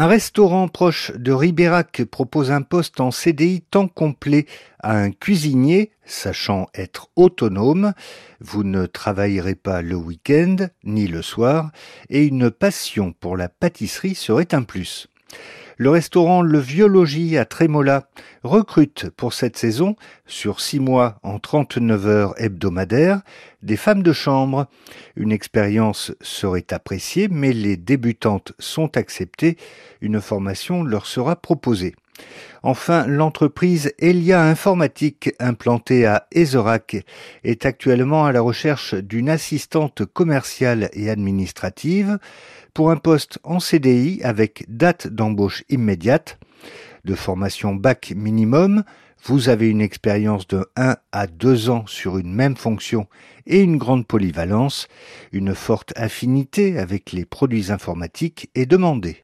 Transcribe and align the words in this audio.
Un 0.00 0.06
restaurant 0.06 0.68
proche 0.68 1.10
de 1.16 1.32
Ribérac 1.32 2.04
propose 2.04 2.52
un 2.52 2.62
poste 2.62 3.00
en 3.00 3.10
CDI 3.10 3.62
temps 3.62 3.88
complet 3.88 4.46
à 4.78 4.96
un 4.96 5.10
cuisinier 5.10 5.90
sachant 6.04 6.68
être 6.72 7.08
autonome. 7.16 7.94
Vous 8.38 8.62
ne 8.62 8.86
travaillerez 8.86 9.56
pas 9.56 9.82
le 9.82 9.96
week-end 9.96 10.68
ni 10.84 11.08
le 11.08 11.20
soir 11.20 11.72
et 12.10 12.22
une 12.22 12.48
passion 12.52 13.12
pour 13.12 13.36
la 13.36 13.48
pâtisserie 13.48 14.14
serait 14.14 14.54
un 14.54 14.62
plus. 14.62 15.08
Le 15.80 15.90
restaurant 15.90 16.42
Le 16.42 16.58
Vieux 16.58 16.88
à 17.38 17.44
Trémola 17.44 18.08
recrute 18.42 19.10
pour 19.10 19.32
cette 19.32 19.56
saison, 19.56 19.94
sur 20.26 20.60
six 20.60 20.80
mois 20.80 21.20
en 21.22 21.38
39 21.38 22.06
heures 22.08 22.34
hebdomadaires, 22.36 23.20
des 23.62 23.76
femmes 23.76 24.02
de 24.02 24.12
chambre. 24.12 24.66
Une 25.14 25.30
expérience 25.30 26.10
serait 26.20 26.66
appréciée, 26.72 27.28
mais 27.30 27.52
les 27.52 27.76
débutantes 27.76 28.54
sont 28.58 28.96
acceptées. 28.96 29.56
Une 30.00 30.20
formation 30.20 30.82
leur 30.82 31.06
sera 31.06 31.36
proposée. 31.36 31.94
Enfin, 32.62 33.06
l'entreprise 33.06 33.92
Elia 33.98 34.42
Informatique, 34.42 35.30
implantée 35.38 36.06
à 36.06 36.26
Ezerac, 36.32 36.96
est 37.44 37.66
actuellement 37.66 38.24
à 38.26 38.32
la 38.32 38.40
recherche 38.40 38.94
d'une 38.94 39.28
assistante 39.28 40.04
commerciale 40.04 40.90
et 40.92 41.10
administrative 41.10 42.18
pour 42.74 42.90
un 42.90 42.96
poste 42.96 43.38
en 43.44 43.60
CDI 43.60 44.20
avec 44.22 44.64
date 44.68 45.08
d'embauche 45.08 45.64
immédiate, 45.68 46.38
de 47.04 47.14
formation 47.14 47.74
bac 47.74 48.12
minimum, 48.14 48.84
vous 49.24 49.48
avez 49.48 49.68
une 49.68 49.80
expérience 49.80 50.46
de 50.46 50.64
1 50.76 50.96
à 51.12 51.26
2 51.26 51.70
ans 51.70 51.84
sur 51.86 52.18
une 52.18 52.32
même 52.32 52.56
fonction 52.56 53.06
et 53.46 53.60
une 53.60 53.76
grande 53.76 54.06
polyvalence, 54.06 54.88
une 55.32 55.54
forte 55.54 55.92
affinité 55.96 56.78
avec 56.78 57.12
les 57.12 57.24
produits 57.24 57.72
informatiques 57.72 58.50
est 58.54 58.66
demandée. 58.66 59.16